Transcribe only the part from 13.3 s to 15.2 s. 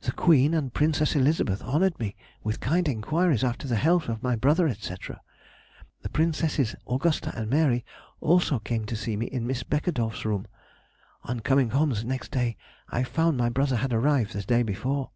my brother had arrived the day before.